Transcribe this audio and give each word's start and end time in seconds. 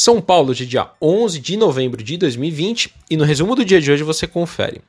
São 0.00 0.20
Paulo 0.20 0.54
de 0.54 0.64
dia 0.64 0.88
11 1.02 1.40
de 1.40 1.56
novembro 1.56 2.04
de 2.04 2.16
2020 2.16 2.94
e 3.10 3.16
no 3.16 3.24
resumo 3.24 3.56
do 3.56 3.64
dia 3.64 3.80
de 3.80 3.90
hoje 3.90 4.04
você 4.04 4.28
confere. 4.28 4.80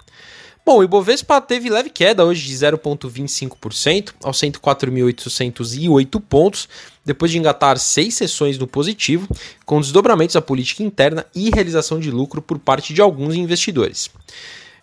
Bom, 0.63 0.77
o 0.77 0.83
Ibovespa 0.83 1.41
teve 1.41 1.67
leve 1.67 1.89
queda 1.89 2.23
hoje 2.23 2.45
de 2.45 2.53
0,25% 2.53 4.13
aos 4.23 4.37
104.808 4.37 6.21
pontos, 6.21 6.69
depois 7.03 7.31
de 7.31 7.39
engatar 7.39 7.79
seis 7.79 8.13
sessões 8.13 8.59
no 8.59 8.67
positivo, 8.67 9.27
com 9.65 9.81
desdobramentos 9.81 10.35
da 10.35 10.41
política 10.41 10.83
interna 10.83 11.25
e 11.33 11.49
realização 11.49 11.99
de 11.99 12.11
lucro 12.11 12.39
por 12.39 12.59
parte 12.59 12.93
de 12.93 13.01
alguns 13.01 13.33
investidores. 13.33 14.11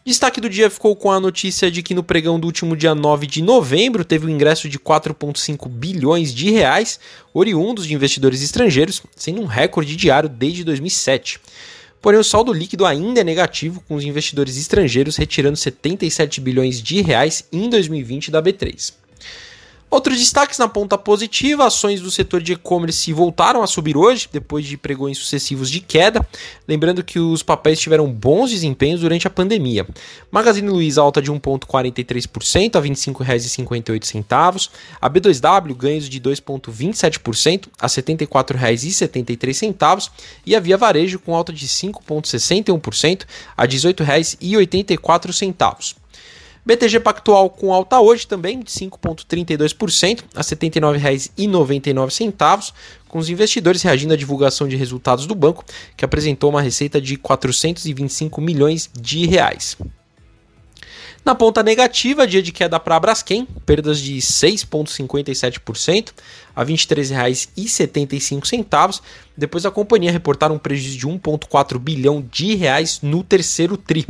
Destaque 0.06 0.40
do 0.40 0.48
dia 0.48 0.70
ficou 0.70 0.94
com 0.94 1.10
a 1.10 1.18
notícia 1.18 1.68
de 1.68 1.82
que 1.82 1.92
no 1.92 2.00
pregão 2.00 2.38
do 2.38 2.46
último 2.46 2.76
dia 2.76 2.94
9 2.94 3.26
de 3.26 3.42
novembro 3.42 4.04
teve 4.04 4.24
um 4.24 4.28
ingresso 4.28 4.68
de 4.68 4.78
4,5 4.78 5.68
bilhões 5.68 6.32
de 6.32 6.48
reais, 6.48 7.00
oriundos 7.34 7.88
de 7.88 7.92
investidores 7.92 8.40
estrangeiros, 8.40 9.02
sendo 9.16 9.42
um 9.42 9.46
recorde 9.46 9.96
diário 9.96 10.28
desde 10.28 10.62
2007. 10.62 11.40
Porém, 12.00 12.20
o 12.20 12.22
saldo 12.22 12.52
líquido 12.52 12.86
ainda 12.86 13.20
é 13.20 13.24
negativo, 13.24 13.82
com 13.88 13.96
os 13.96 14.04
investidores 14.04 14.56
estrangeiros 14.56 15.16
retirando 15.16 15.56
77 15.56 16.40
bilhões 16.40 16.80
de 16.80 17.02
reais 17.02 17.44
em 17.50 17.68
2020 17.68 18.30
da 18.30 18.40
B3. 18.40 18.92
Outros 19.96 20.18
destaques 20.18 20.58
na 20.58 20.68
ponta 20.68 20.98
positiva: 20.98 21.64
ações 21.64 22.02
do 22.02 22.10
setor 22.10 22.42
de 22.42 22.52
e-commerce 22.52 23.10
voltaram 23.14 23.62
a 23.62 23.66
subir 23.66 23.96
hoje, 23.96 24.28
depois 24.30 24.66
de 24.66 24.76
pregões 24.76 25.16
sucessivos 25.16 25.70
de 25.70 25.80
queda. 25.80 26.20
Lembrando 26.68 27.02
que 27.02 27.18
os 27.18 27.42
papéis 27.42 27.80
tiveram 27.80 28.12
bons 28.12 28.50
desempenhos 28.50 29.00
durante 29.00 29.26
a 29.26 29.30
pandemia. 29.30 29.86
Magazine 30.30 30.68
Luiza 30.68 31.00
alta 31.00 31.22
de 31.22 31.32
1,43% 31.32 32.76
a 32.76 32.78
R$ 32.78 32.90
25,58. 32.90 34.68
A 35.00 35.08
B2W 35.08 35.74
ganhos 35.74 36.10
de 36.10 36.20
2,27% 36.20 37.68
a 37.80 37.86
R$ 37.86 37.88
74,73. 37.88 40.10
E 40.44 40.54
a 40.54 40.60
Via 40.60 40.76
Varejo 40.76 41.18
com 41.18 41.34
alta 41.34 41.54
de 41.54 41.66
5,61% 41.66 43.22
a 43.56 43.62
R$ 43.62 43.68
18,84. 43.68 46.05
BTG 46.66 46.98
Pactual 46.98 47.48
com 47.48 47.72
alta 47.72 48.00
hoje 48.00 48.26
também 48.26 48.58
de 48.58 48.72
5,32% 48.72 50.24
a 50.34 50.40
R$ 50.40 50.44
79,99, 50.44 52.72
com 53.06 53.20
os 53.20 53.30
investidores 53.30 53.82
reagindo 53.82 54.12
à 54.12 54.16
divulgação 54.16 54.66
de 54.66 54.74
resultados 54.74 55.26
do 55.26 55.34
banco, 55.36 55.64
que 55.96 56.04
apresentou 56.04 56.50
uma 56.50 56.60
receita 56.60 57.00
de 57.00 57.16
425 57.16 58.40
milhões 58.40 58.90
de 58.92 59.26
reais. 59.26 59.76
Na 61.24 61.36
ponta 61.36 61.62
negativa, 61.62 62.26
dia 62.26 62.42
de 62.42 62.50
queda 62.52 62.80
para 62.80 62.96
a 62.96 63.00
Braskem, 63.00 63.46
perdas 63.64 64.00
de 64.00 64.16
6,57% 64.16 66.08
a 66.54 66.62
R$ 66.62 66.72
23,75, 66.72 69.00
depois 69.36 69.66
a 69.66 69.70
companhia 69.70 70.12
reportar 70.12 70.52
um 70.52 70.58
prejuízo 70.58 70.98
de 70.98 71.06
1,4 71.06 71.78
bilhão 71.78 72.24
de 72.30 72.54
reais 72.54 73.00
no 73.02 73.22
terceiro 73.22 73.76
tri. 73.76 74.06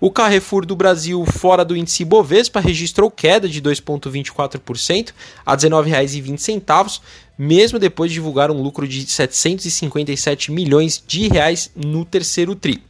O 0.00 0.10
Carrefour 0.10 0.64
do 0.64 0.74
Brasil, 0.74 1.22
fora 1.26 1.62
do 1.62 1.76
índice 1.76 2.06
Bovespa, 2.06 2.58
registrou 2.58 3.10
queda 3.10 3.46
de 3.46 3.60
2,24% 3.60 5.12
a 5.44 5.52
R$ 5.52 5.58
19,20, 5.58 7.02
mesmo 7.36 7.78
depois 7.78 8.10
de 8.10 8.14
divulgar 8.14 8.50
um 8.50 8.62
lucro 8.62 8.88
de 8.88 9.04
757 9.06 10.50
milhões 10.50 11.04
de 11.06 11.28
reais 11.28 11.70
no 11.76 12.06
terceiro 12.06 12.54
tri. 12.54 12.82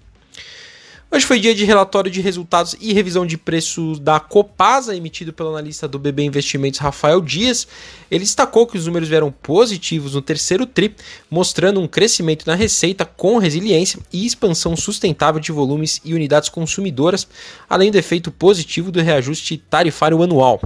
Hoje 1.13 1.27
foi 1.27 1.41
dia 1.41 1.53
de 1.53 1.65
relatório 1.65 2.09
de 2.09 2.21
resultados 2.21 2.77
e 2.81 2.93
revisão 2.93 3.27
de 3.27 3.37
preços 3.37 3.99
da 3.99 4.21
Copasa, 4.21 4.95
emitido 4.95 5.33
pelo 5.33 5.49
analista 5.49 5.89
do 5.89 5.99
BB 5.99 6.23
Investimentos 6.23 6.79
Rafael 6.79 7.21
Dias. 7.21 7.67
Ele 8.09 8.23
destacou 8.23 8.65
que 8.65 8.79
os 8.79 8.87
números 8.87 9.09
vieram 9.09 9.33
positivos 9.33 10.15
no 10.15 10.23
terceiro 10.23 10.65
TRI, 10.67 10.95
mostrando 11.29 11.81
um 11.81 11.89
crescimento 11.89 12.47
na 12.47 12.55
receita 12.55 13.05
com 13.05 13.39
resiliência 13.39 13.99
e 14.13 14.25
expansão 14.25 14.77
sustentável 14.77 15.41
de 15.41 15.51
volumes 15.51 16.01
e 16.05 16.15
unidades 16.15 16.49
consumidoras, 16.49 17.27
além 17.69 17.91
do 17.91 17.99
efeito 17.99 18.31
positivo 18.31 18.93
do 18.93 19.03
reajuste 19.03 19.59
tarifário 19.69 20.23
anual 20.23 20.61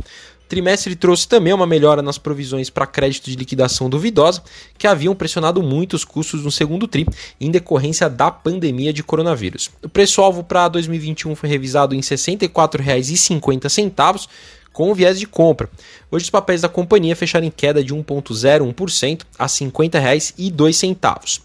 trimestre 0.48 0.96
trouxe 0.96 1.26
também 1.26 1.52
uma 1.52 1.66
melhora 1.66 2.00
nas 2.02 2.18
provisões 2.18 2.70
para 2.70 2.86
crédito 2.86 3.28
de 3.30 3.36
liquidação 3.36 3.90
duvidosa, 3.90 4.42
que 4.78 4.86
haviam 4.86 5.12
pressionado 5.14 5.62
muito 5.62 5.94
os 5.94 6.04
custos 6.04 6.44
no 6.44 6.50
segundo 6.50 6.86
tri, 6.86 7.06
em 7.40 7.50
decorrência 7.50 8.08
da 8.08 8.30
pandemia 8.30 8.92
de 8.92 9.02
coronavírus. 9.02 9.70
O 9.82 9.88
preço-alvo 9.88 10.44
para 10.44 10.68
2021 10.68 11.34
foi 11.34 11.48
revisado 11.48 11.94
em 11.94 11.98
R$ 11.98 12.04
64,50, 12.04 14.28
com 14.72 14.92
viés 14.92 15.18
de 15.18 15.26
compra. 15.26 15.70
Hoje 16.10 16.24
os 16.24 16.30
papéis 16.30 16.60
da 16.60 16.68
companhia 16.68 17.14
fecharam 17.14 17.46
em 17.46 17.50
queda 17.50 17.82
de 17.82 17.94
1,01% 17.94 19.22
a 19.38 19.44
R$ 19.44 19.48
50,02. 19.48 21.40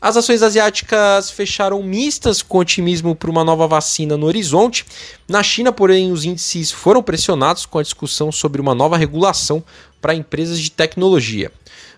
As 0.00 0.16
ações 0.16 0.44
asiáticas 0.44 1.28
fecharam 1.28 1.82
mistas 1.82 2.40
com 2.40 2.58
otimismo 2.58 3.16
para 3.16 3.30
uma 3.30 3.42
nova 3.42 3.66
vacina 3.66 4.16
no 4.16 4.26
horizonte. 4.26 4.86
Na 5.26 5.42
China, 5.42 5.72
porém, 5.72 6.12
os 6.12 6.24
índices 6.24 6.70
foram 6.70 7.02
pressionados 7.02 7.66
com 7.66 7.78
a 7.78 7.82
discussão 7.82 8.30
sobre 8.30 8.60
uma 8.60 8.76
nova 8.76 8.96
regulação 8.96 9.62
para 10.00 10.14
empresas 10.14 10.60
de 10.60 10.70
tecnologia. 10.70 11.50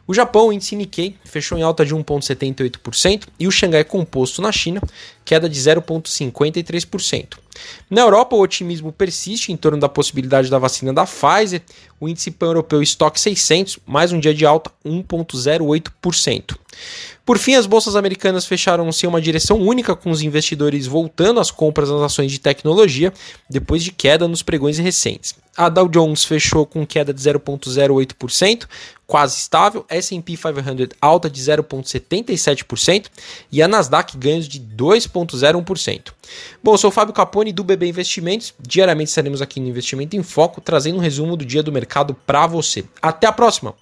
O 0.06 0.15
Japão, 0.15 0.49
o 0.49 0.53
índice 0.53 0.75
Nikkei, 0.75 1.15
fechou 1.25 1.59
em 1.59 1.62
alta 1.62 1.84
de 1.84 1.94
1,78% 1.94 3.28
e 3.39 3.47
o 3.47 3.53
Xangai 3.53 3.84
Composto 3.84 4.41
na 4.41 4.50
China, 4.50 4.81
queda 5.30 5.48
de 5.48 5.60
0,53%. 5.60 7.38
Na 7.88 8.00
Europa, 8.00 8.34
o 8.34 8.41
otimismo 8.41 8.91
persiste 8.91 9.52
em 9.52 9.56
torno 9.56 9.78
da 9.78 9.88
possibilidade 9.88 10.50
da 10.50 10.58
vacina 10.58 10.92
da 10.92 11.06
Pfizer. 11.06 11.62
O 12.00 12.08
índice 12.08 12.32
pan-europeu 12.32 12.82
Stock 12.82 13.20
600, 13.20 13.78
mais 13.86 14.10
um 14.10 14.18
dia 14.18 14.34
de 14.34 14.44
alta, 14.44 14.72
1,08%. 14.84 16.56
Por 17.24 17.38
fim, 17.38 17.54
as 17.54 17.66
bolsas 17.66 17.94
americanas 17.94 18.44
fecharam-se 18.44 19.06
em 19.06 19.08
uma 19.08 19.20
direção 19.20 19.58
única, 19.58 19.94
com 19.94 20.10
os 20.10 20.20
investidores 20.20 20.88
voltando 20.88 21.38
às 21.38 21.52
compras 21.52 21.88
nas 21.88 22.02
ações 22.02 22.32
de 22.32 22.41
tecnologia, 22.41 23.12
depois 23.48 23.84
de 23.84 23.92
queda 23.92 24.26
nos 24.26 24.42
pregões 24.42 24.78
recentes. 24.78 25.36
A 25.56 25.68
Dow 25.68 25.88
Jones 25.88 26.24
fechou 26.24 26.64
com 26.64 26.86
queda 26.86 27.12
de 27.12 27.20
0,08%, 27.20 28.66
quase 29.06 29.36
estável, 29.36 29.84
S&P 29.88 30.36
500 30.36 30.97
alta 31.00 31.28
de 31.28 31.41
0,77% 31.42 33.06
e 33.52 33.60
a 33.60 33.68
Nasdaq 33.68 34.16
ganhos 34.16 34.48
de 34.48 34.58
2,01%. 35.26 36.12
Bom, 36.62 36.75
eu 36.75 36.78
sou 36.78 36.88
o 36.88 36.92
Fábio 36.92 37.14
Capone 37.14 37.53
do 37.53 37.64
BB 37.64 37.88
Investimentos. 37.88 38.54
Diariamente 38.60 39.08
estaremos 39.08 39.42
aqui 39.42 39.60
no 39.60 39.69
Investimento 39.69 40.16
em 40.16 40.22
Foco, 40.22 40.60
trazendo 40.60 40.97
um 40.97 41.00
resumo 41.00 41.36
do 41.36 41.44
dia 41.44 41.62
do 41.62 41.72
mercado 41.72 42.14
para 42.26 42.47
você. 42.47 42.84
Até 43.03 43.26
a 43.26 43.32
próxima! 43.32 43.75